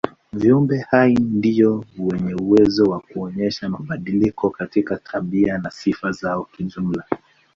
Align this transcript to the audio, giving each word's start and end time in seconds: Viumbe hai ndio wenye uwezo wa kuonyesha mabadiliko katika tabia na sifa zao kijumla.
Viumbe 0.33 0.85
hai 0.89 1.13
ndio 1.13 1.85
wenye 1.99 2.33
uwezo 2.35 2.83
wa 2.83 2.99
kuonyesha 2.99 3.69
mabadiliko 3.69 4.49
katika 4.49 4.97
tabia 4.97 5.57
na 5.57 5.69
sifa 5.71 6.11
zao 6.11 6.43
kijumla. 6.43 7.03